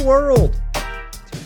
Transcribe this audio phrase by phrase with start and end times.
[0.00, 0.60] world?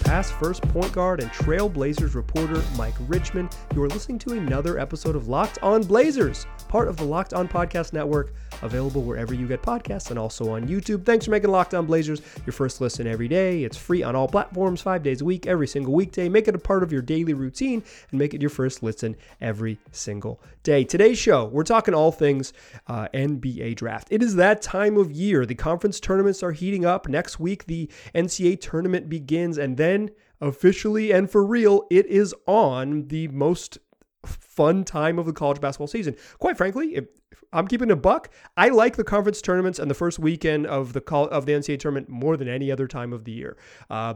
[0.08, 5.14] Past first point guard and Trailblazers reporter Mike Richman, you are listening to another episode
[5.14, 8.32] of Locked On Blazers, part of the Locked On Podcast Network,
[8.62, 11.04] available wherever you get podcasts and also on YouTube.
[11.04, 13.64] Thanks for making Locked On Blazers your first listen every day.
[13.64, 16.30] It's free on all platforms, five days a week, every single weekday.
[16.30, 19.78] Make it a part of your daily routine and make it your first listen every
[19.92, 20.84] single day.
[20.84, 22.54] Today's show, we're talking all things
[22.86, 24.08] uh, NBA draft.
[24.10, 25.44] It is that time of year.
[25.44, 27.08] The conference tournaments are heating up.
[27.08, 29.97] Next week, the NCAA tournament begins, and then
[30.40, 33.78] officially and for real, it is on the most
[34.24, 36.16] fun time of the college basketball season.
[36.38, 39.94] Quite frankly, if, if I'm keeping a buck, I like the conference tournaments and the
[39.94, 43.24] first weekend of the call of the NCAA tournament more than any other time of
[43.24, 43.56] the year.
[43.88, 44.14] Uh,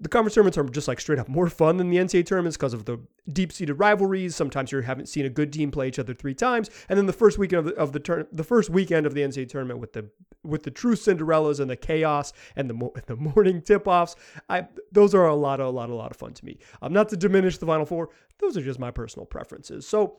[0.00, 2.74] the conference tournaments are just like straight up more fun than the NCAA tournaments because
[2.74, 2.98] of the
[3.32, 4.36] deep seated rivalries.
[4.36, 7.12] Sometimes you haven't seen a good team play each other three times, and then the
[7.12, 10.08] first weekend of the of the, the first weekend of the NCAA tournament with the
[10.42, 14.16] with the true Cinderellas and the chaos and the the morning tip offs.
[14.48, 16.58] I those are a lot a lot a lot of fun to me.
[16.82, 19.86] Um, not to diminish the Final Four, those are just my personal preferences.
[19.86, 20.18] So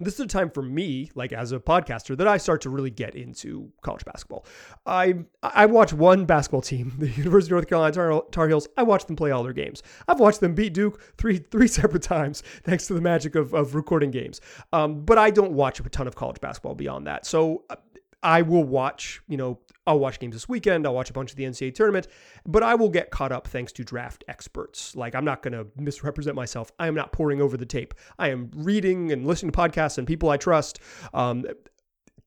[0.00, 2.90] this is a time for me, like as a podcaster, that I start to really
[2.90, 4.46] get into college basketball.
[4.86, 8.68] I I watch one basketball team, the University of North Carolina Tar, Tar Heels.
[8.76, 9.82] I watch them play all their games.
[10.08, 13.74] I've watched them beat Duke three three separate times, thanks to the magic of, of
[13.74, 14.40] recording games.
[14.72, 17.26] Um, but I don't watch a ton of college basketball beyond that.
[17.26, 17.76] So uh,
[18.22, 20.86] I will watch, you know, I'll watch games this weekend.
[20.86, 22.06] I'll watch a bunch of the NCAA tournament,
[22.46, 24.94] but I will get caught up thanks to draft experts.
[24.94, 26.70] Like, I'm not going to misrepresent myself.
[26.78, 27.94] I am not pouring over the tape.
[28.18, 30.80] I am reading and listening to podcasts and people I trust.
[31.14, 31.44] Um,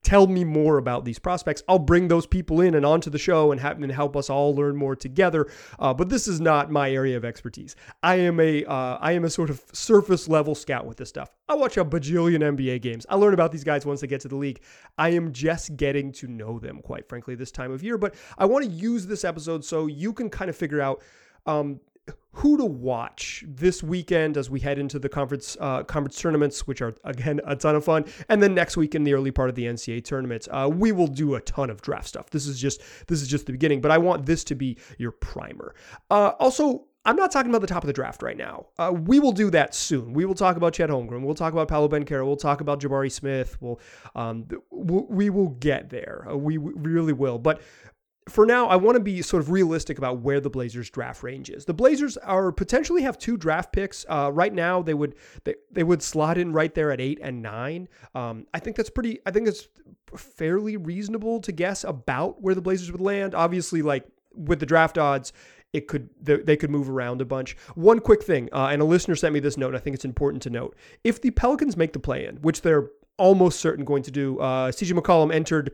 [0.03, 1.63] tell me more about these prospects.
[1.67, 4.53] I'll bring those people in and onto the show and, have, and help us all
[4.53, 5.47] learn more together.
[5.79, 7.75] Uh, but this is not my area of expertise.
[8.03, 11.31] I am a uh, I am a sort of surface level scout with this stuff.
[11.47, 13.05] I watch a bajillion NBA games.
[13.09, 14.61] I learn about these guys once they get to the league.
[14.97, 17.97] I am just getting to know them, quite frankly, this time of year.
[17.97, 21.01] But I want to use this episode so you can kind of figure out.
[21.45, 21.79] Um,
[22.33, 26.81] who to watch this weekend as we head into the conference uh, conference tournaments, which
[26.81, 29.55] are again a ton of fun, and then next week in the early part of
[29.55, 32.29] the NCAA tournament, uh, we will do a ton of draft stuff.
[32.31, 35.11] This is just this is just the beginning, but I want this to be your
[35.11, 35.75] primer.
[36.09, 36.85] Uh, also.
[37.05, 38.67] I'm not talking about the top of the draft right now.
[38.79, 40.13] Uh, we will do that soon.
[40.13, 41.21] We will talk about Chet Holmgren.
[41.21, 42.25] We'll talk about Paolo Banchero.
[42.25, 43.57] We'll talk about Jabari Smith.
[43.59, 43.81] We'll,
[44.15, 46.25] um, we will get there.
[46.29, 47.39] Uh, we, we really will.
[47.39, 47.59] But
[48.29, 51.49] for now, I want to be sort of realistic about where the Blazers draft range
[51.49, 51.65] is.
[51.65, 54.05] The Blazers are potentially have two draft picks.
[54.07, 57.41] Uh, right now, they would they, they would slot in right there at eight and
[57.41, 57.87] nine.
[58.15, 59.19] Um, I think that's pretty.
[59.25, 59.67] I think it's
[60.15, 63.35] fairly reasonable to guess about where the Blazers would land.
[63.35, 65.33] Obviously, like with the draft odds,
[65.73, 67.57] it could they could move around a bunch.
[67.75, 69.75] One quick thing, uh, and a listener sent me this note.
[69.75, 72.89] I think it's important to note: if the Pelicans make the play in, which they're
[73.17, 75.71] almost certain going to do, uh, CJ McCollum entered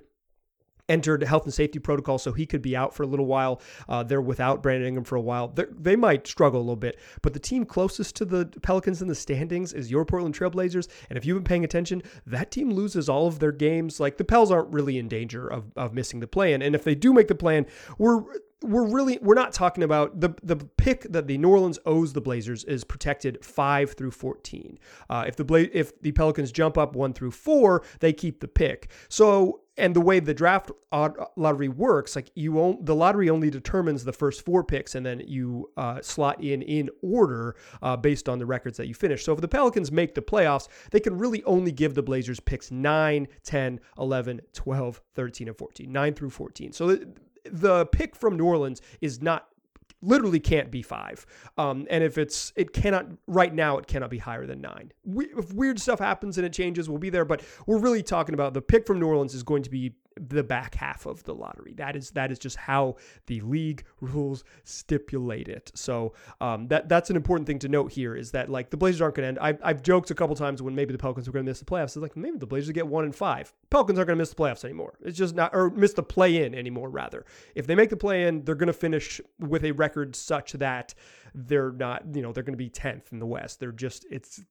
[0.89, 3.61] entered health and safety protocol, so he could be out for a little while.
[3.87, 5.47] Uh, they're without Brandon Ingram for a while.
[5.47, 9.07] They're, they might struggle a little bit, but the team closest to the Pelicans in
[9.07, 10.87] the standings is your Portland Trailblazers.
[11.09, 13.99] And if you've been paying attention, that team loses all of their games.
[13.99, 16.61] Like the Pels aren't really in danger of, of missing the plan.
[16.61, 17.65] And if they do make the plan,
[17.97, 18.23] we're
[18.61, 22.21] we're really we're not talking about the the pick that the New Orleans owes the
[22.21, 24.77] Blazers is protected five through fourteen.
[25.09, 28.47] Uh, if the Bla- if the Pelicans jump up one through four, they keep the
[28.47, 28.89] pick.
[29.07, 34.03] So and the way the draft lottery works, like you own the lottery only determines
[34.03, 38.37] the first four picks, and then you uh, slot in in order uh, based on
[38.37, 39.23] the records that you finish.
[39.23, 42.71] So if the Pelicans make the playoffs, they can really only give the Blazers picks
[42.71, 46.73] 9, 10, 11, 12, 13, and 14, 9 through 14.
[46.73, 47.13] So the,
[47.45, 49.48] the pick from New Orleans is not
[50.01, 51.25] literally can't be five.
[51.57, 54.91] Um, and if it's, it cannot, right now, it cannot be higher than nine.
[55.03, 57.25] We, if weird stuff happens and it changes, we'll be there.
[57.25, 59.93] But we're really talking about the pick from New Orleans is going to be
[60.27, 61.73] the back half of the lottery.
[61.73, 62.97] That is that is just how
[63.27, 65.71] the league rules stipulate it.
[65.75, 69.01] So um, that that's an important thing to note here is that like the Blazers
[69.01, 69.59] aren't going to end.
[69.63, 71.65] I, I've joked a couple times when maybe the Pelicans were going to miss the
[71.65, 71.95] playoffs.
[71.95, 73.53] It's like maybe the Blazers get one and five.
[73.69, 74.97] Pelicans aren't going to miss the playoffs anymore.
[75.03, 76.89] It's just not or miss the play in anymore.
[76.89, 77.25] Rather,
[77.55, 80.93] if they make the play in, they're going to finish with a record such that
[81.33, 83.59] they're not you know they're going to be tenth in the West.
[83.59, 84.41] They're just it's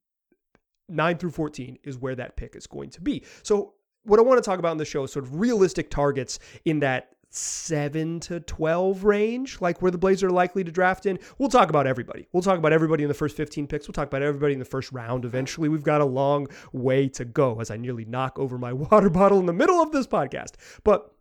[0.89, 3.25] 9 through 14 is where that pick is going to be.
[3.43, 3.75] So
[4.09, 6.81] what I want to talk about in the show is sort of realistic targets in
[6.81, 11.19] that 7 to 12 range, like where the Blazers are likely to draft in.
[11.37, 12.27] We'll talk about everybody.
[12.33, 13.87] We'll talk about everybody in the first 15 picks.
[13.87, 15.69] We'll talk about everybody in the first round eventually.
[15.69, 19.41] We've got a long way to go as I nearly knock over my water bottle
[19.41, 20.53] in the middle of this podcast.
[20.85, 21.13] But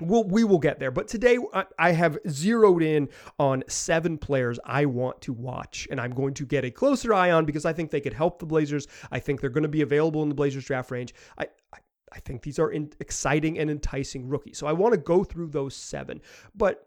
[0.00, 0.90] We'll, we will get there.
[0.90, 1.38] But today
[1.78, 6.46] I have zeroed in on seven players I want to watch, and I'm going to
[6.46, 8.86] get a closer eye on because I think they could help the Blazers.
[9.10, 11.14] I think they're going to be available in the Blazers draft range.
[11.38, 11.78] I, I
[12.12, 14.58] I think these are exciting and enticing rookies.
[14.58, 16.20] So I want to go through those seven.
[16.54, 16.86] But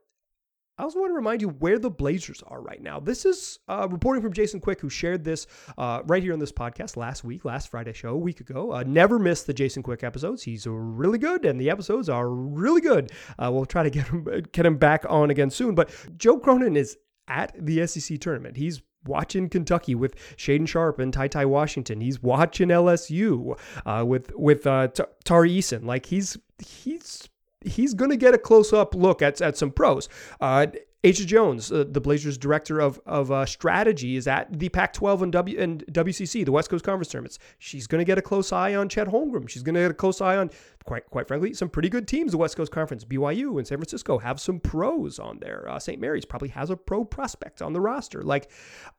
[0.77, 2.99] I also want to remind you where the Blazers are right now.
[2.99, 5.45] This is uh, reporting from Jason Quick, who shared this
[5.77, 8.73] uh, right here on this podcast last week, last Friday show, a week ago.
[8.73, 10.41] Uh, never miss the Jason Quick episodes.
[10.41, 13.11] He's really good, and the episodes are really good.
[13.37, 15.75] Uh, we'll try to get him get him back on again soon.
[15.75, 16.97] But Joe Cronin is
[17.27, 18.57] at the SEC tournament.
[18.57, 22.01] He's watching Kentucky with Shaedon Sharpe and Ty Ty Washington.
[22.01, 25.85] He's watching LSU uh, with with uh, T- Tari Eason.
[25.85, 27.29] Like he's he's
[27.65, 30.09] he's going to get a close up look at, at some pros.
[30.39, 30.67] Uh,
[31.03, 35.31] Asjia Jones, uh, the Blazers' director of of uh, strategy, is at the Pac-12 and
[35.33, 37.39] W and WCC, the West Coast Conference tournaments.
[37.59, 39.49] She's going to get a close eye on Chet Holmgren.
[39.49, 40.49] She's going to get a close eye on,
[40.85, 42.31] quite quite frankly, some pretty good teams.
[42.31, 45.69] The West Coast Conference, BYU and San Francisco have some pros on there.
[45.69, 45.99] Uh, St.
[45.99, 48.21] Mary's probably has a pro prospect on the roster.
[48.23, 48.49] Like,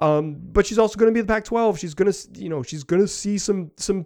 [0.01, 1.79] um, but she's also going to be the Pac-12.
[1.79, 4.05] She's going to, you know, she's going to see some some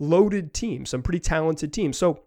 [0.00, 1.96] loaded teams, some pretty talented teams.
[1.96, 2.24] So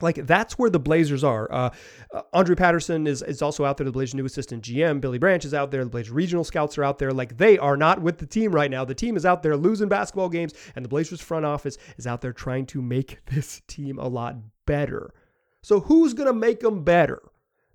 [0.00, 1.50] like that's where the Blazers are.
[1.50, 1.70] Uh,
[2.12, 3.84] uh, Andre Patterson is, is also out there.
[3.84, 5.82] The Blazers' new assistant GM, Billy Branch, is out there.
[5.84, 7.12] The Blazers regional scouts are out there.
[7.12, 8.84] Like they are not with the team right now.
[8.84, 12.20] The team is out there losing basketball games, and the Blazers front office is out
[12.20, 15.14] there trying to make this team a lot better.
[15.62, 17.22] So who's gonna make them better?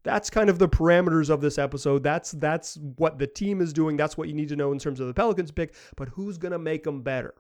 [0.04, 2.04] That's kind of the parameters of this episode.
[2.04, 3.98] That's that's what the team is doing.
[3.98, 5.74] That's what you need to know in terms of the Pelicans pick.
[5.96, 7.34] But who's gonna make them better?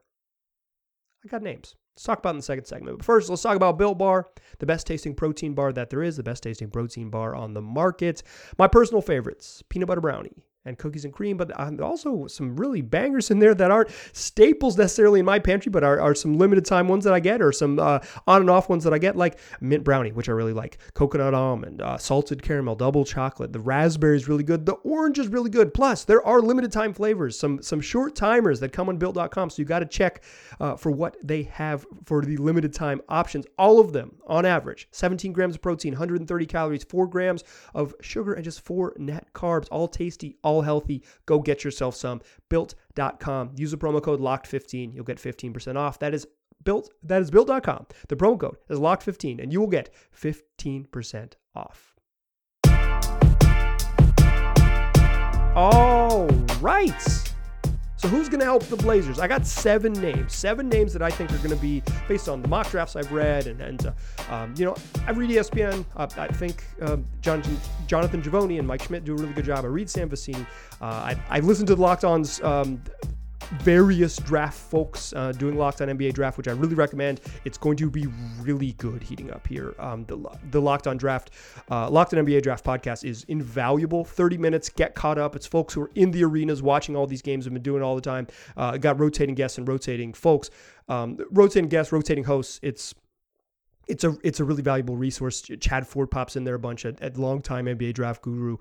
[1.23, 1.75] I got names.
[1.95, 2.97] Let's talk about in the second segment.
[2.97, 4.29] But first, let's talk about Built Bar,
[4.59, 7.61] the best tasting protein bar that there is, the best tasting protein bar on the
[7.61, 8.23] market.
[8.57, 10.33] My personal favorites peanut butter brownie,
[10.65, 15.19] and cookies and cream, but also some really bangers in there that aren't staples necessarily
[15.19, 17.79] in my pantry, but are, are some limited time ones that I get, or some
[17.79, 20.77] uh, on and off ones that I get, like mint brownie, which I really like,
[20.93, 23.53] coconut almond, uh, salted caramel, double chocolate.
[23.53, 24.65] The raspberry is really good.
[24.65, 25.73] The orange is really good.
[25.73, 29.49] Plus, there are limited time flavors, some some short timers that come on built.com.
[29.49, 30.23] So you got to check
[30.59, 33.45] uh, for what they have for the limited time options.
[33.57, 37.43] All of them, on average, 17 grams of protein, 130 calories, 4 grams
[37.73, 39.67] of sugar, and just 4 net carbs.
[39.71, 41.03] All tasty, all healthy.
[41.25, 42.21] Go get yourself some.
[42.49, 43.53] Built.com.
[43.55, 44.93] Use the promo code LOCKED15.
[44.93, 45.99] You'll get 15% off.
[45.99, 46.27] That is
[46.63, 47.87] built that is built.com.
[48.07, 51.95] The promo code is locked15 and you will get 15% off.
[55.55, 56.27] All
[56.61, 57.30] right.
[58.01, 59.19] So who's going to help the Blazers?
[59.19, 62.41] I got seven names, seven names that I think are going to be based on
[62.41, 64.75] the mock drafts I've read, and, and uh, um, you know
[65.05, 65.85] I read ESPN.
[65.95, 69.65] Uh, I think um, Jonathan Jonathan Givony and Mike Schmitz do a really good job.
[69.65, 70.47] I read Sam Vecenie.
[70.81, 72.81] Uh, I, I listened to the Locked On's um,
[73.59, 77.21] various draft folks uh, doing Locked On NBA Draft, which I really recommend.
[77.45, 78.07] It's going to be
[78.39, 79.75] really good heating up here.
[79.77, 80.17] Um, the,
[80.51, 81.31] the Locked On Draft,
[81.69, 84.03] uh, Locked On NBA Draft podcast is invaluable.
[84.03, 85.35] 30 minutes, get caught up.
[85.35, 87.95] It's folks who are in the arenas watching all these games, have been doing all
[87.95, 88.27] the time.
[88.55, 90.49] Uh, got rotating guests and rotating folks.
[90.87, 92.59] Um, rotating guests, rotating hosts.
[92.63, 92.95] It's
[93.91, 95.41] it's a it's a really valuable resource.
[95.59, 98.57] Chad Ford pops in there a bunch at, at longtime NBA draft guru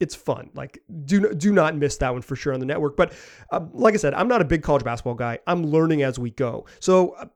[0.00, 0.50] it's fun.
[0.54, 2.96] Like do do not miss that one for sure on the network.
[2.96, 3.12] But
[3.52, 5.38] uh, like I said, I'm not a big college basketball guy.
[5.46, 6.66] I'm learning as we go.
[6.80, 7.26] So uh,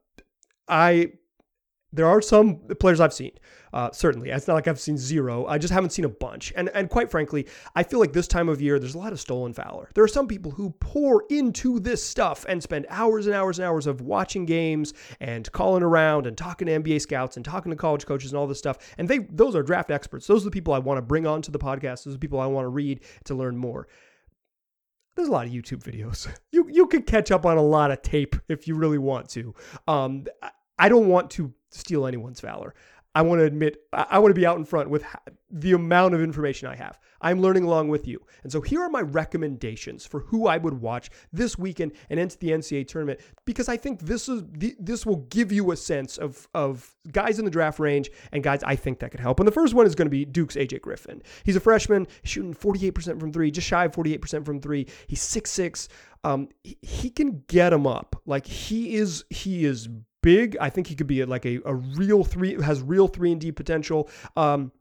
[0.67, 1.13] I
[1.95, 3.33] there are some players I've seen.
[3.73, 5.47] Uh, certainly, it's not like I've seen zero.
[5.47, 6.53] I just haven't seen a bunch.
[6.55, 9.21] And and quite frankly, I feel like this time of year, there's a lot of
[9.21, 9.91] stolen valor.
[9.95, 13.67] There are some people who pour into this stuff and spend hours and hours and
[13.67, 17.77] hours of watching games and calling around and talking to NBA scouts and talking to
[17.77, 18.79] college coaches and all this stuff.
[18.99, 20.27] And they those are draft experts.
[20.27, 22.05] Those are the people I want to bring onto the podcast.
[22.05, 23.89] Those are the people I want to read to learn more
[25.17, 26.29] there's a lot of YouTube videos.
[26.51, 29.55] You you can catch up on a lot of tape if you really want to.
[29.89, 30.27] Um,
[30.79, 32.75] I don't want to steal anyone's valor.
[33.17, 35.05] I want to admit, I want to be out in front with
[35.49, 36.99] the amount of information I have.
[37.21, 38.21] I'm learning along with you.
[38.43, 42.37] And so here are my recommendations for who I would watch this weekend and into
[42.39, 44.43] the NCAA tournament because I think this is
[44.81, 48.65] this will give you a sense of of guys in the draft range and guys
[48.65, 49.39] I think that could help.
[49.39, 51.23] And the first one is going to be Duke's AJ Griffin.
[51.45, 54.87] He's a freshman, shooting 48% from 3, just shy of 48% from 3.
[55.07, 55.89] He's 6'6.
[56.25, 58.21] Um, he, he can get him up.
[58.27, 59.89] Like he is he is
[60.25, 60.57] big.
[60.61, 63.53] I think he could be like a, a real three, has real three and D
[63.53, 64.09] potential.
[64.37, 64.73] Um,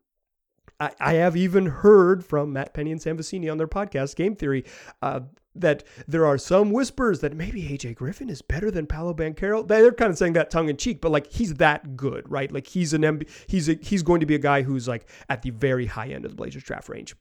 [0.79, 4.35] I, I, have even heard from Matt Penny and Sam Vecenie on their podcast, Game
[4.35, 4.63] Theory,
[5.01, 5.19] uh,
[5.55, 9.67] that there are some whispers that maybe AJ Griffin is better than Paolo Banchero.
[9.67, 12.51] They're kind of saying that tongue in cheek, but like he's that good, right?
[12.51, 15.41] Like he's an MB, he's a, he's going to be a guy who's like at
[15.41, 17.15] the very high end of the Blazers draft range,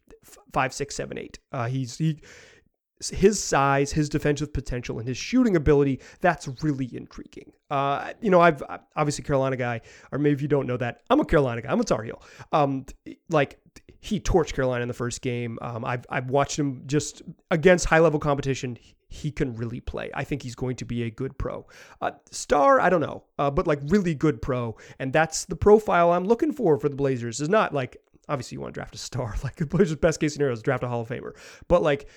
[0.52, 1.40] five, six, seven, eight.
[1.50, 2.20] Uh, he's he
[3.10, 7.52] his size, his defensive potential, and his shooting ability, that's really intriguing.
[7.70, 8.62] Uh, you know, I've
[8.96, 9.80] obviously Carolina guy,
[10.10, 11.70] or maybe if you don't know that, I'm a Carolina guy.
[11.70, 12.22] I'm a Tar Heel.
[12.52, 12.86] Um,
[13.28, 13.58] like
[14.00, 15.58] he torched Carolina in the first game.
[15.62, 18.76] Um, I've I've watched him just against high level competition.
[19.08, 20.10] He can really play.
[20.14, 21.66] I think he's going to be a good pro.
[22.00, 26.12] Uh, star, I don't know, uh, but like really good pro, and that's the profile
[26.12, 27.40] I'm looking for for the Blazers.
[27.40, 29.34] Is not like obviously, you want to draft a star.
[29.44, 31.32] Like the Blazers' best case scenario is draft a Hall of Famer.
[31.68, 32.08] But like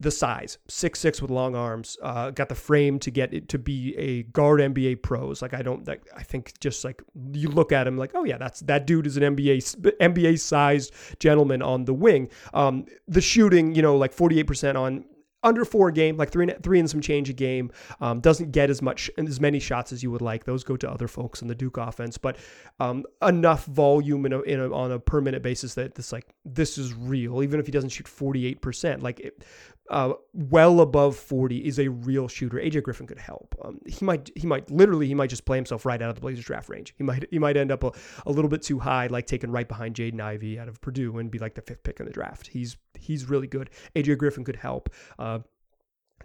[0.00, 3.58] the size, six six with long arms, uh, got the frame to get it to
[3.58, 5.42] be a guard NBA pros.
[5.42, 7.02] Like I don't, like, I think just like
[7.32, 10.94] you look at him, like oh yeah, that's that dude is an NBA NBA sized
[11.20, 12.30] gentleman on the wing.
[12.54, 15.04] Um, the shooting, you know, like forty eight percent on
[15.42, 17.70] under four game, like three three and some change a game.
[18.00, 20.44] Um, doesn't get as much as many shots as you would like.
[20.44, 22.36] Those go to other folks in the Duke offense, but
[22.78, 26.26] um, enough volume in a, in a, on a per minute basis that this like
[26.44, 27.42] this is real.
[27.42, 29.44] Even if he doesn't shoot forty eight percent, like it,
[29.90, 32.58] uh, well above 40 is a real shooter.
[32.58, 33.56] AJ Griffin could help.
[33.62, 36.20] Um, he might he might literally he might just play himself right out of the
[36.20, 36.94] Blazers draft range.
[36.96, 37.92] He might he might end up a,
[38.24, 41.28] a little bit too high, like taken right behind Jaden Ivey out of Purdue and
[41.28, 42.46] be like the fifth pick in the draft.
[42.46, 43.70] He's he's really good.
[43.96, 44.90] AJ Griffin could help.
[45.18, 45.29] Uh,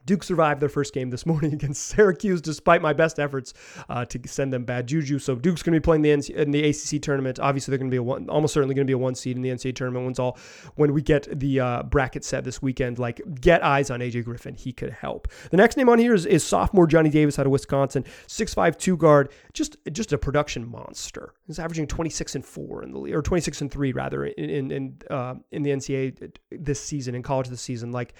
[0.05, 3.53] Duke survived their first game this morning against Syracuse, despite my best efforts
[3.89, 5.19] uh, to send them bad juju.
[5.19, 7.39] So Duke's going to be playing the NC- in the ACC tournament.
[7.39, 9.35] Obviously, they're going to be a one, almost certainly going to be a one seed
[9.35, 10.05] in the NCAA tournament.
[10.05, 10.37] Once all
[10.75, 14.55] when we get the uh, bracket set this weekend, like get eyes on AJ Griffin,
[14.55, 15.27] he could help.
[15.51, 18.77] The next name on here is, is sophomore Johnny Davis out of Wisconsin, six five
[18.77, 21.33] two guard, just just a production monster.
[21.47, 24.49] He's averaging twenty six and four in the or twenty six and three rather in
[24.49, 28.13] in in, uh, in the NCAA this season in college this season, like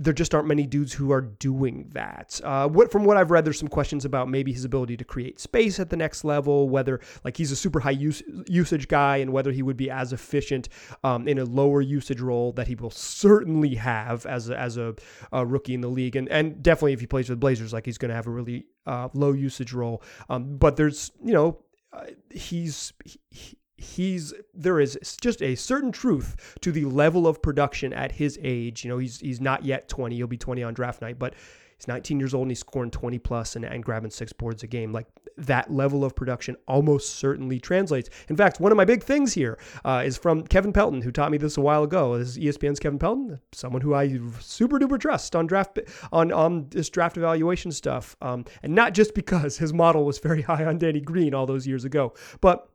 [0.00, 2.40] there just aren't many dudes who are doing that.
[2.42, 5.38] Uh, what from what I've read, there's some questions about maybe his ability to create
[5.38, 9.30] space at the next level, whether like he's a super high use, usage guy, and
[9.30, 10.70] whether he would be as efficient
[11.04, 14.94] um, in a lower usage role that he will certainly have as a, as a,
[15.32, 17.98] a, rookie in the league, and and definitely if he plays the Blazers, like he's
[17.98, 20.02] going to have a really uh, low usage role.
[20.30, 21.58] Um, but there's you know
[21.92, 22.94] uh, he's
[23.30, 28.38] he, he's there is just a certain truth to the level of production at his
[28.42, 28.84] age.
[28.84, 30.16] You know, he's he's not yet 20.
[30.16, 31.34] He'll be 20 on draft night, but
[31.76, 34.66] he's 19 years old and he's scoring 20 plus and, and grabbing six boards a
[34.66, 34.92] game.
[34.92, 35.06] Like
[35.38, 38.10] that level of production almost certainly translates.
[38.28, 41.30] In fact, one of my big things here uh, is from Kevin Pelton, who taught
[41.30, 42.18] me this a while ago.
[42.18, 45.78] This is ESPN's Kevin Pelton, someone who I super duper trust on draft
[46.12, 50.42] on on this draft evaluation stuff, um, and not just because his model was very
[50.50, 52.69] high on Danny Green all those years ago, but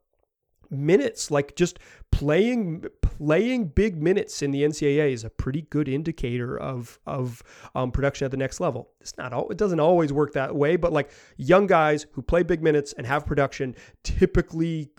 [0.70, 1.80] minutes like just
[2.12, 7.44] playing playing big minutes in the NCAA is a pretty good indicator of of
[7.76, 8.90] um, production at the next level.
[9.02, 12.44] It's not all it doesn't always work that way, but like young guys who play
[12.44, 14.90] big minutes and have production typically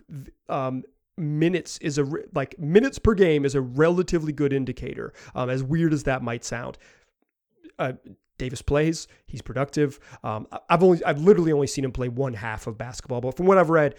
[0.48, 0.82] um,
[1.16, 5.12] minutes is a like minutes per game is a relatively good indicator.
[5.34, 6.78] Um, as weird as that might sound.
[7.78, 7.92] Uh,
[8.38, 9.08] Davis plays.
[9.26, 9.98] He's productive.
[10.22, 13.46] Um, I've only, I've literally only seen him play one half of basketball, but from
[13.46, 13.94] what I've read,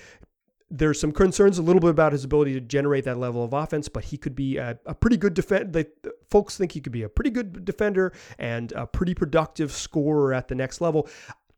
[0.70, 3.88] there's some concerns a little bit about his ability to generate that level of offense,
[3.88, 5.86] but he could be a, a pretty good defender.
[6.30, 10.48] Folks think he could be a pretty good defender and a pretty productive scorer at
[10.48, 11.08] the next level.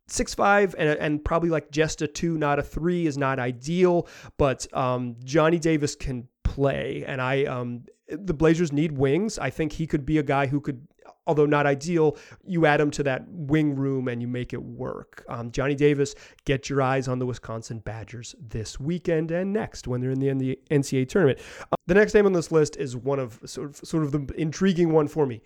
[0.08, 4.08] Six five and, and probably like just a two, not a three, is not ideal.
[4.38, 9.38] But um, Johnny Davis can play, and I um, the Blazers need wings.
[9.38, 10.88] I think he could be a guy who could
[11.28, 15.24] although not ideal, you add him to that wing room and you make it work.
[15.30, 20.02] Um, Johnny Davis, get your eyes on the Wisconsin Badgers this weekend and next when
[20.02, 21.40] they're in the NCAA tournament.
[21.72, 24.34] Uh, the next name on this list is one of sort of, sort of the
[24.36, 25.42] intriguing one for me.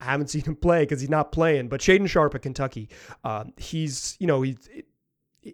[0.00, 2.88] I haven't seen him play because he's not playing, but Shaedon Sharpe at Kentucky,
[3.22, 4.56] uh, he's you know he's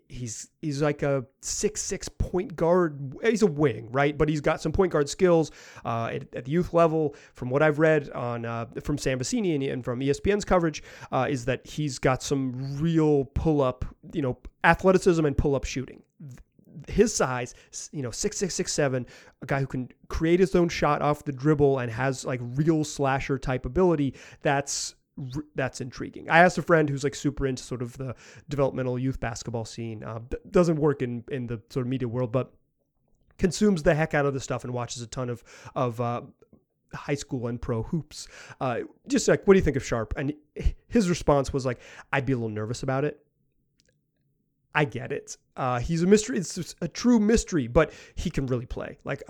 [0.09, 3.15] he's he's like a six six point guard.
[3.23, 4.17] He's a wing, right?
[4.17, 5.51] But he's got some point guard skills
[5.85, 7.15] uh, at, at, the youth level.
[7.35, 11.27] From what I've read on uh, from Sam Vecenie and, and from ESPN's coverage, uh,
[11.29, 16.03] is that he's got some real pull up, you know, athleticism and pull up shooting.
[16.89, 17.55] His size,
[17.93, 19.07] you know, six six six seven,
[19.43, 22.85] a guy who can create his own shot off the dribble and has like real
[22.85, 24.15] slasher type ability.
[24.43, 24.95] That's
[25.55, 26.29] that's intriguing.
[26.29, 28.15] I asked a friend who's like super into sort of the
[28.49, 30.05] developmental youth basketball scene.
[30.05, 30.21] Uh,
[30.51, 32.53] doesn't work in in the sort of media world, but
[33.39, 35.43] consumes the heck out of the stuff and watches a ton of
[35.75, 36.23] of uh,
[36.95, 38.29] high school and pro hoops.
[38.61, 40.15] Uh, just like, what do you think of Sharpe?
[40.17, 40.33] And
[40.89, 41.81] his response was like,
[42.13, 43.21] I'd be a little nervous about it.
[44.75, 45.39] I get it.
[45.57, 46.37] Uh, he's a mystery.
[46.37, 48.99] It's a true mystery, but he can really play.
[49.05, 49.23] Like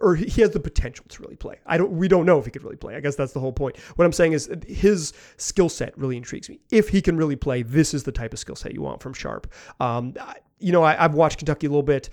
[0.00, 1.58] or he has the potential to really play.
[1.66, 2.94] I don't we don't know if he could really play.
[2.94, 3.76] I guess that's the whole point.
[3.96, 6.60] What I'm saying is his skill set really intrigues me.
[6.70, 9.12] If he can really play, this is the type of skill set you want from
[9.12, 9.52] Sharpe.
[9.80, 10.14] Um,
[10.58, 12.10] you know, I, have watched Kentucky a little bit.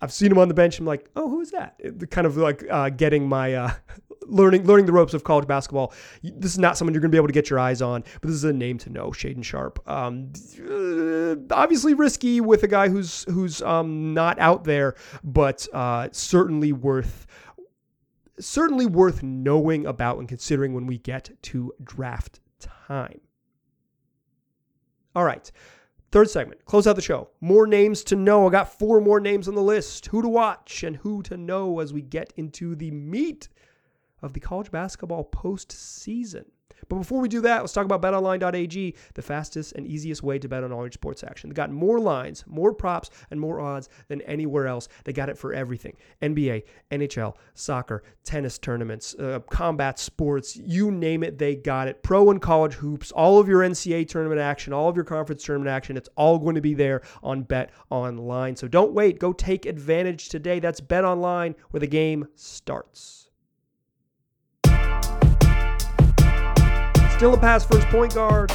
[0.00, 0.78] I've seen him on the bench.
[0.78, 1.78] I'm like, oh, who is that?
[2.10, 3.70] Kind of like uh, getting my uh,
[4.30, 5.92] learning learning the ropes of college basketball.
[6.22, 8.28] This is not someone you're going to be able to get your eyes on, but
[8.28, 9.10] this is a name to know.
[9.10, 14.94] Shaedon Sharpe, Um, uh, obviously risky with a guy who's who's um, not out there,
[15.24, 17.26] but uh, certainly worth
[18.38, 23.20] certainly worth knowing about and considering when we get to draft time.
[25.14, 25.50] All right.
[26.12, 27.28] Third segment, close out the show.
[27.40, 28.48] More names to know.
[28.48, 30.06] I got four more names on the list.
[30.06, 33.48] Who to watch and who to know as we get into the meat
[34.22, 36.44] of the college basketball postseason.
[36.88, 40.48] But before we do that, let's talk about betonline.ag, the fastest and easiest way to
[40.48, 41.50] bet on all your sports action.
[41.50, 44.88] They got more lines, more props, and more odds than anywhere else.
[45.04, 51.22] They got it for everything NBA, NHL, soccer, tennis tournaments, uh, combat sports, you name
[51.22, 52.02] it, they got it.
[52.02, 55.70] Pro and college hoops, all of your NCAA tournament action, all of your conference tournament
[55.70, 58.56] action, it's all going to be there on Bet Online.
[58.56, 60.58] So don't wait, go take advantage today.
[60.58, 63.29] That's Bet Online where the game starts.
[67.20, 68.50] Still a pass first point guard.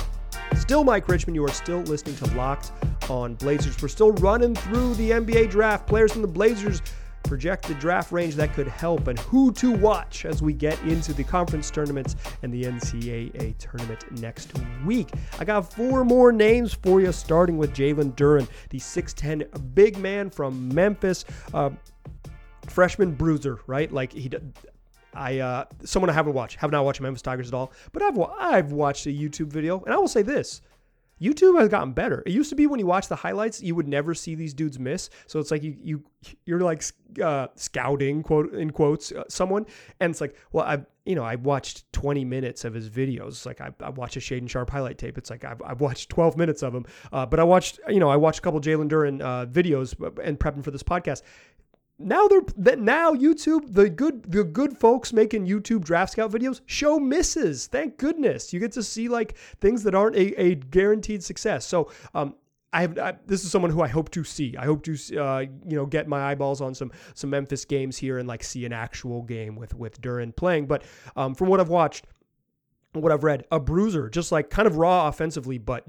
[0.56, 1.36] Still Mike Richman.
[1.36, 2.72] You are still listening to Locked
[3.12, 3.80] on Blazers.
[3.80, 5.86] We're still running through the NBA draft.
[5.86, 6.82] Players from the Blazers
[7.26, 11.14] project the draft range that could help and who to watch as we get into
[11.14, 14.52] the conference tournaments and the NCAA tournament next
[14.84, 15.12] week.
[15.38, 20.32] I got four more names for you, starting with Jalen Duren, the 6'10 big man
[20.32, 21.24] from Memphis.
[21.54, 21.70] Uh,
[22.66, 23.92] freshman bruiser, right?
[23.92, 24.28] Like he
[25.16, 28.20] I uh, someone I haven't watched, have not watched Memphis Tigers at all, but I've
[28.20, 30.62] I've watched a YouTube video, and I will say this:
[31.22, 32.22] YouTube has gotten better.
[32.26, 34.78] It used to be when you watch the highlights, you would never see these dudes
[34.78, 35.10] miss.
[35.28, 36.04] So it's like you you
[36.46, 36.84] you're like
[37.24, 39.66] uh, scouting quote in quotes uh, someone,
[40.02, 43.46] and it's like, well, I you know I watched 20 minutes of his videos.
[43.46, 45.18] Like I, I watched a Shaedon Sharpe highlight tape.
[45.18, 48.10] It's like I've, I've watched 12 minutes of them, uh, but I watched you know
[48.10, 51.22] I watched a couple Jalen Duren uh, videos and prepping for this podcast
[51.98, 56.62] now they're that now YouTube the good the good folks making YouTube draft scout videos
[56.66, 57.68] show misses.
[57.68, 61.66] Thank goodness you get to see like things that aren't a, a guaranteed success.
[61.66, 62.36] So um,
[62.74, 64.56] I have I, this is someone who I hope to see.
[64.58, 68.18] I hope to uh, you know get my eyeballs on some some Memphis games here
[68.18, 70.68] and like see an actual game with with Duren playing.
[70.68, 70.84] But
[71.16, 72.08] um, from what I've watched,
[73.02, 75.84] what I've read, a bruiser, just like kind of raw offensively, but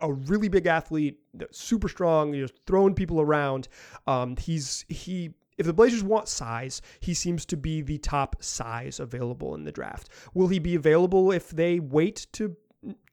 [0.00, 1.18] a really big athlete,
[1.50, 3.68] super strong, just throwing people around.
[4.06, 5.30] Um, he's he.
[5.56, 9.70] If the Blazers want size, he seems to be the top size available in the
[9.70, 10.08] draft.
[10.34, 12.56] Will he be available if they wait to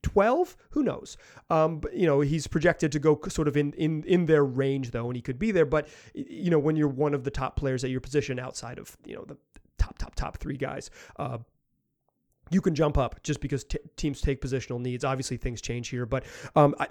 [0.03, 1.15] 12 who knows
[1.49, 4.91] um, but you know he's projected to go sort of in in in their range
[4.91, 7.55] though and he could be there but you know when you're one of the top
[7.55, 9.37] players at your position outside of you know the
[9.77, 11.37] top top top three guys uh,
[12.51, 15.03] you can jump up just because t- teams take positional needs.
[15.03, 16.23] Obviously, things change here, but
[16.55, 16.87] um, I,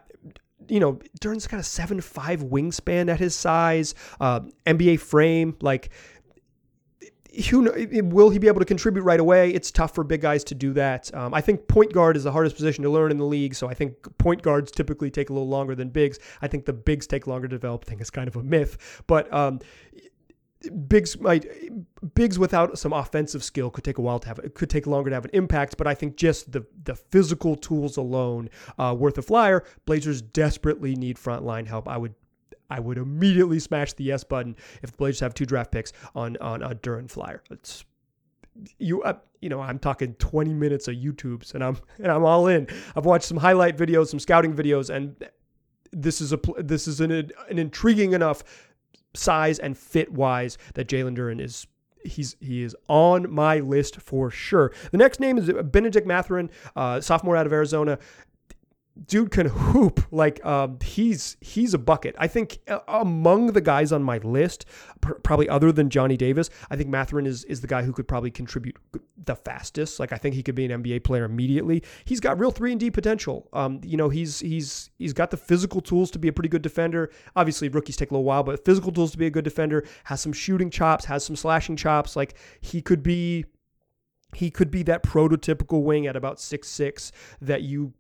[0.68, 5.57] you know, Duren's got a seven five wingspan at his size, uh, NBA frame.
[5.61, 5.90] Like,
[7.51, 7.70] who
[8.03, 9.51] will he be able to contribute right away?
[9.51, 11.14] It's tough for big guys to do that.
[11.14, 13.68] Um, I think point guard is the hardest position to learn in the league, so
[13.68, 16.18] I think point guards typically take a little longer than bigs.
[16.42, 17.85] I think the bigs take longer to develop.
[17.87, 19.61] I think it's kind of a myth, but um,
[20.88, 21.46] bigs might
[22.14, 25.10] bigs without some offensive skill could take a while to have it could take longer
[25.10, 29.18] to have an impact but i think just the the physical tools alone uh, worth
[29.18, 32.14] a flyer blazers desperately need frontline help i would
[32.70, 36.36] I would immediately smash the yes button if the Blazers have two draft picks on
[36.38, 37.42] on a Duren flyer.
[37.50, 37.84] It's
[38.78, 42.46] you uh, you know I'm talking 20 minutes of YouTubes and I'm and I'm all
[42.46, 42.68] in.
[42.94, 45.16] I've watched some highlight videos, some scouting videos, and
[45.92, 48.44] this is a this is an an intriguing enough
[49.14, 51.66] size and fit wise that Jalen Duren is
[52.04, 54.72] he's he is on my list for sure.
[54.90, 57.98] The next name is Benedict Mathurin, uh, sophomore out of Arizona
[59.07, 62.14] dude can hoop like um, he's he's a bucket.
[62.18, 64.66] I think uh, among the guys on my list,
[65.00, 68.09] pr- probably other than Johnny Davis, I think Mathurin is is the guy who could
[68.09, 68.76] probably contribute
[69.24, 70.00] the fastest.
[70.00, 71.83] Like I think he could be an NBA player immediately.
[72.05, 73.48] He's got real three and D potential.
[73.53, 76.62] Um, you know he's he's he's got the physical tools to be a pretty good
[76.62, 77.11] defender.
[77.37, 79.85] Obviously rookies take a little while, but physical tools to be a good defender.
[80.05, 82.16] Has some shooting chops, has some slashing chops.
[82.16, 83.44] Like he could be
[84.35, 87.92] he could be that prototypical wing at about six six that you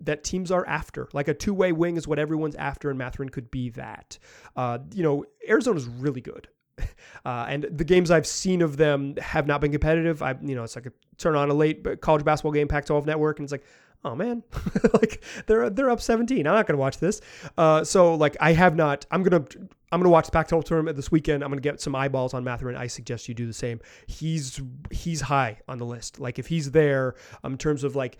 [0.00, 1.08] that teams are after.
[1.12, 4.18] Like a two way wing is what everyone's after, and Mathurin could be that.
[4.56, 6.48] Uh, you know, Arizona's really good.
[7.24, 10.22] Uh, and the games I've seen of them have not been competitive.
[10.22, 13.38] I, you know, it's like a turn on a late college basketball game, Pac-12 network,
[13.38, 13.62] and it's like,
[14.04, 14.42] oh man,
[14.94, 16.46] like they're they're up 17.
[16.46, 17.20] I'm not gonna watch this.
[17.56, 19.06] Uh, so like I have not.
[19.10, 19.44] I'm gonna
[19.92, 21.44] I'm gonna watch the Pac-12 tournament this weekend.
[21.44, 22.76] I'm gonna get some eyeballs on Mathurin.
[22.76, 23.80] I suggest you do the same.
[24.06, 24.60] He's
[24.90, 26.18] he's high on the list.
[26.18, 28.18] Like if he's there um, in terms of like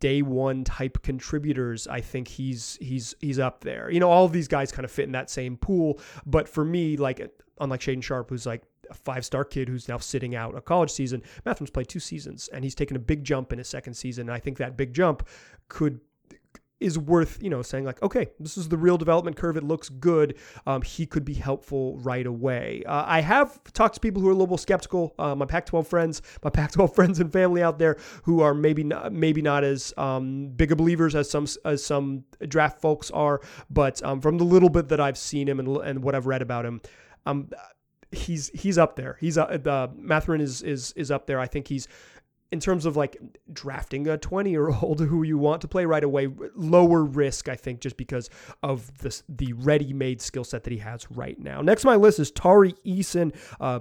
[0.00, 3.90] day one type contributors, I think he's he's he's up there.
[3.90, 5.98] You know, all of these guys kind of fit in that same pool.
[6.26, 7.26] But for me, like
[7.58, 10.90] unlike Shaedon Sharpe, who's like a five star kid who's now sitting out a college
[10.90, 11.22] season.
[11.44, 14.28] Mathurin's played two seasons and he's taken a big jump in his second season.
[14.28, 15.26] And I think that big jump
[15.68, 16.00] could
[16.80, 19.88] is worth you know saying like okay this is the real development curve it looks
[19.88, 24.28] good um, he could be helpful right away uh, i have talked to people who
[24.28, 27.62] are a little skeptical uh, my pac 12 friends my pac 12 friends and family
[27.62, 31.46] out there who are maybe not maybe not as um, big of believers as some
[31.64, 35.60] as some draft folks are but um, from the little bit that i've seen him
[35.60, 36.80] and, and what i've read about him
[37.26, 37.48] um,
[38.14, 41.68] he's he's up there he's uh, the Mathurin is is is up there i think
[41.68, 41.88] he's
[42.54, 43.16] in terms of like
[43.52, 47.56] drafting a 20 year old who you want to play right away, lower risk, I
[47.56, 48.30] think, just because
[48.62, 51.60] of this, the ready made skill set that he has right now.
[51.62, 53.34] Next on my list is Tari Eason.
[53.60, 53.80] Uh,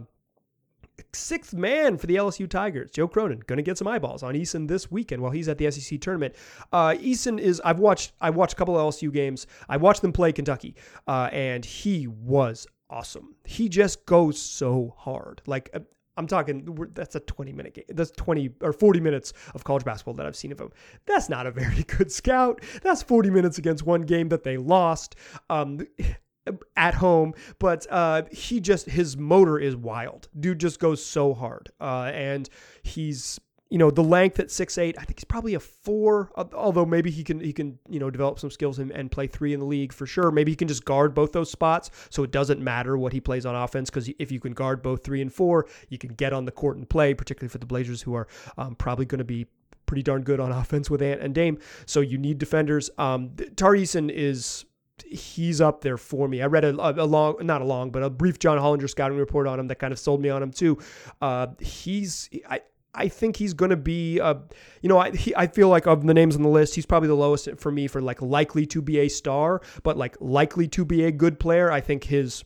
[1.13, 2.89] sixth man for the LSU Tigers.
[2.89, 5.69] Joe Cronin going to get some eyeballs on Eason this weekend while he's at the
[5.69, 6.33] SEC tournament.
[6.71, 9.45] Uh, Eason is I've watched I watched a couple of LSU games.
[9.69, 10.75] I watched them play Kentucky,
[11.07, 13.35] uh, and he was awesome.
[13.43, 15.41] He just goes so hard.
[15.47, 15.79] Like uh,
[16.15, 17.85] I'm talking that's a 20 minute game.
[17.89, 20.71] That's 20 or 40 minutes of college basketball that I've seen of him.
[21.05, 22.61] That's not a very good scout.
[22.83, 25.15] That's 40 minutes against one game that they lost
[25.49, 25.79] um,
[26.77, 27.33] at home.
[27.57, 30.29] But uh, he just his motor is wild.
[30.39, 32.47] Dude just goes so hard, uh, and
[32.83, 33.39] he's
[33.73, 36.29] you know, the length at six eight, I think he's probably a four.
[36.53, 39.51] Although maybe he can he can you know develop some skills and, and, play three
[39.51, 40.29] in the league for sure.
[40.29, 43.47] Maybe he can just guard both those spots, so it doesn't matter what he plays
[43.47, 43.89] on offense.
[43.89, 46.77] Because if you can guard both three and four, you can get on the court
[46.77, 48.27] and play, particularly for the Blazers, who are
[48.59, 49.47] um, probably going to be
[49.87, 51.57] pretty darn good on offense with Ant and Dame.
[51.87, 52.91] So you need defenders.
[52.99, 54.65] Um, Tari Eason is
[55.07, 56.43] he's up there for me.
[56.43, 59.47] I read a, a, long, not a long, but a brief John Hollinger scouting report
[59.47, 60.77] on him that kind of sold me on him too.
[61.21, 62.61] Uh, he's, I,
[62.95, 64.35] I think he's going to be, uh,
[64.81, 67.07] you know, I, he, I feel like of the names on the list, he's probably
[67.07, 70.85] the lowest for me for like likely to be a star, but like likely to
[70.85, 71.71] be a good player.
[71.71, 72.43] I think his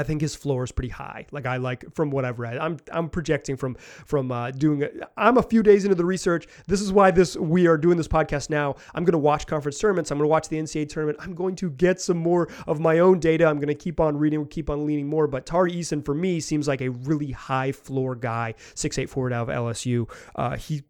[0.00, 1.26] I think his floor is pretty high.
[1.30, 2.56] Like I like from what I've read.
[2.58, 4.88] I'm I'm projecting from from uh, doing.
[5.16, 6.46] I'm a few days into the research.
[6.66, 8.76] This is why this we are doing this podcast now.
[8.94, 10.10] I'm going to watch conference tournaments.
[10.10, 11.18] I'm going to watch the NCAA tournament.
[11.20, 13.46] I'm going to get some more of my own data.
[13.46, 15.26] I'm going to keep on reading, keep on leaning more.
[15.26, 18.54] But Tari Eason for me seems like a really high floor guy.
[18.74, 20.10] Six eight forward out of LSU.
[20.34, 20.82] Uh, he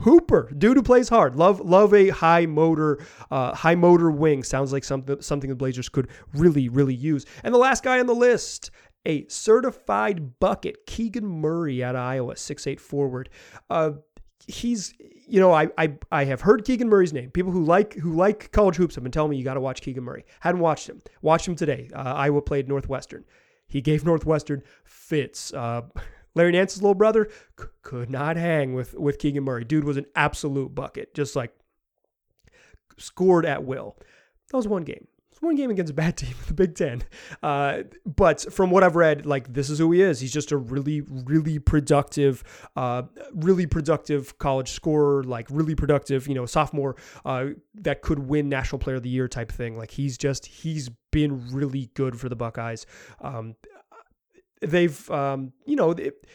[0.00, 1.36] Hooper, dude who plays hard.
[1.36, 4.42] Love love a high motor, uh, high motor wing.
[4.42, 7.26] Sounds like something something the Blazers could really really use.
[7.44, 8.70] And the last guy on the list,
[9.06, 13.28] a certified bucket, Keegan Murray out of Iowa, six eight forward.
[13.68, 13.92] Uh,
[14.46, 17.30] he's you know I, I I have heard Keegan Murray's name.
[17.30, 19.82] People who like who like college hoops have been telling me you got to watch
[19.82, 20.24] Keegan Murray.
[20.40, 21.00] Hadn't watched him.
[21.22, 21.90] Watched him today.
[21.94, 23.24] Uh, Iowa played Northwestern.
[23.68, 25.52] He gave Northwestern fits.
[25.52, 25.82] Uh,
[26.34, 29.64] Larry Nance's little brother c- could not hang with with Keegan Murray.
[29.64, 31.52] Dude was an absolute bucket, just like
[32.98, 33.96] scored at will.
[34.50, 35.06] That was one game.
[35.30, 37.02] It's one game against a bad team in the Big Ten.
[37.42, 40.20] Uh, but from what I've read, like this is who he is.
[40.20, 42.42] He's just a really, really productive,
[42.76, 45.22] uh, really productive college scorer.
[45.22, 49.28] Like really productive, you know, sophomore uh, that could win National Player of the Year
[49.28, 49.78] type thing.
[49.78, 52.86] Like he's just he's been really good for the Buckeyes.
[53.20, 53.54] Um,
[54.60, 56.26] they've, um, you know, it,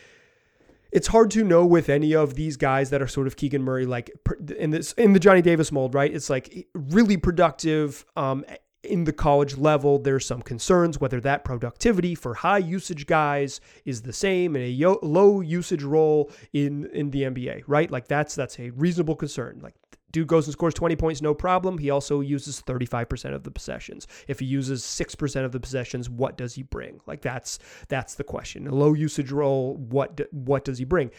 [0.92, 3.86] it's hard to know with any of these guys that are sort of Keegan Murray,
[3.86, 4.12] like
[4.58, 6.14] in this in the Johnny Davis mold, right?
[6.14, 8.06] It's like really productive.
[8.16, 8.46] Um,
[8.86, 14.04] in the college level, there's some concerns whether that productivity for high usage guys is
[14.04, 17.90] the same in a yo- low usage role in in the NBA, right?
[17.90, 19.60] Like that's that's a reasonable concern.
[19.62, 19.76] Like
[20.16, 21.78] Dude goes and scores 20 points, no problem.
[21.78, 24.08] He also uses 35% of the possessions.
[24.30, 27.02] If he uses 6% of the possessions, what does he bring?
[27.06, 28.66] Like that's that's the question.
[28.66, 31.12] A low usage role, what what does he bring?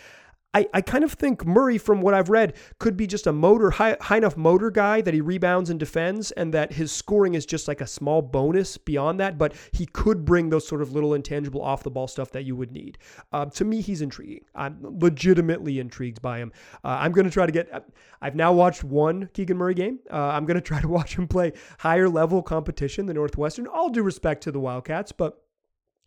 [0.57, 3.73] I, I kind of think Murray, from what I've read, could be just a motor,
[3.73, 7.45] high, high enough motor guy that he rebounds and defends, and that his scoring is
[7.45, 9.37] just like a small bonus beyond that.
[9.37, 12.57] But he could bring those sort of little intangible off the ball stuff that you
[12.57, 12.97] would need.
[13.35, 14.47] Uh, to me, he's intriguing.
[14.55, 16.53] I'm legitimately intrigued by him.
[16.83, 17.91] Uh, I'm going to try to get.
[18.23, 19.99] I've now watched one Keegan Murray game.
[20.11, 23.67] Uh, I'm going to try to watch him play higher level competition the Northwestern.
[23.67, 25.43] All due respect to the Wildcats, but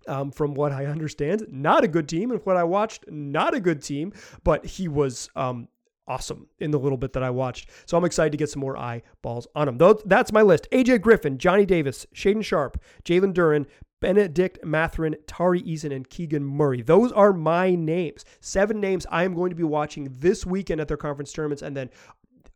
[0.08, 2.32] um, from what I understand, not a good team.
[2.32, 5.68] And what I watched, not a good team, but he was um,
[6.08, 7.70] awesome in the little bit that I watched.
[7.86, 9.80] So I'm excited to get some more eyeballs on him.
[10.06, 10.68] That's my list.
[10.72, 13.66] AJ Griffin, Johnny Davis, Shaedon Sharpe, Jalen Duren,
[14.02, 16.82] Benedict Mathurin, Tari Eason, and Keegan Murray.
[16.82, 18.24] Those are my names.
[18.40, 21.76] Seven names I am going to be watching this weekend at their conference tournaments and
[21.76, 21.90] then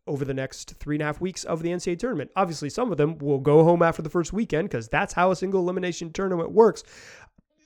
[0.06, 2.30] over the next three and a half weeks of the NCAA tournament.
[2.36, 5.36] Obviously, some of them will go home after the first weekend because that's how a
[5.36, 6.82] single elimination tournament works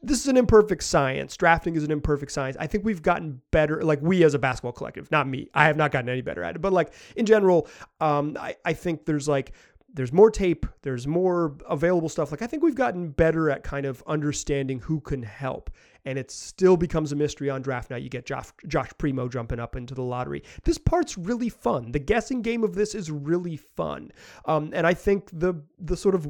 [0.02, 1.37] this is an imperfect science.
[1.37, 2.56] Drafting is an imperfect science.
[2.58, 5.48] I think we've gotten better, like we as a basketball collective, not me.
[5.54, 6.61] I have not gotten any better at it.
[6.61, 7.68] But like in general,
[8.00, 9.52] um, I, I think there's like
[9.92, 12.30] there's more tape, there's more available stuff.
[12.30, 15.70] Like I think we've gotten better at kind of understanding who can help.
[16.04, 18.02] And it still becomes a mystery on draft night.
[18.02, 20.42] You get Josh, Josh Primo jumping up into the lottery.
[20.64, 21.92] This part's really fun.
[21.92, 24.12] The guessing game of this is really fun.
[24.44, 26.28] Um, and I think the the sort of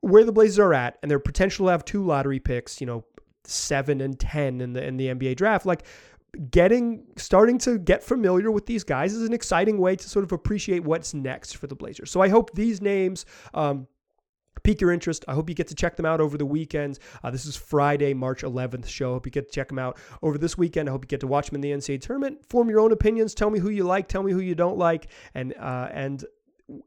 [0.00, 3.04] where the Blazers are at and their potential to have two lottery picks, you know,
[3.44, 5.84] seven and ten in the in the NBA draft, like
[6.50, 10.32] getting starting to get familiar with these guys is an exciting way to sort of
[10.32, 12.10] appreciate what's next for the Blazers.
[12.10, 13.86] So I hope these names um,
[14.62, 15.24] pique your interest.
[15.28, 17.00] I hope you get to check them out over the weekends.
[17.22, 19.10] Uh, this is Friday, March 11th show.
[19.10, 20.88] I hope you get to check them out over this weekend.
[20.88, 22.46] I hope you get to watch them in the NCAA tournament.
[22.48, 23.34] Form your own opinions.
[23.34, 24.08] Tell me who you like.
[24.08, 25.08] Tell me who you don't like.
[25.34, 26.24] And uh, and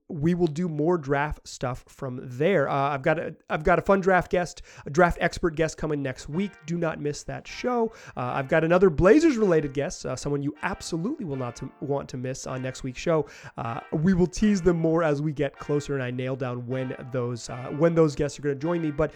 [0.08, 2.70] we will do more draft stuff from there.
[2.70, 6.02] Uh, I've got a I've got a fun draft guest, a draft expert guest coming
[6.02, 6.52] next week.
[6.66, 7.94] Do not miss that show.
[8.16, 12.10] Uh, I've got another Blazers related guest, uh, someone you absolutely will not to, want
[12.10, 13.28] to miss on next week's show.
[13.58, 16.96] Uh, we will tease them more as we get closer, and I nail down when
[17.12, 18.92] those uh, when those guests are going to join me.
[18.92, 19.12] But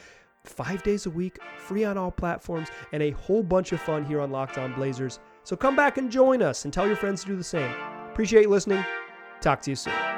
[0.46, 4.22] five days a week, free on all platforms, and a whole bunch of fun here
[4.22, 5.20] on Locked On Blazers.
[5.44, 7.72] So come back and join us, and tell your friends to do the same.
[8.12, 8.84] Appreciate listening.
[9.42, 10.09] Talk to you soon.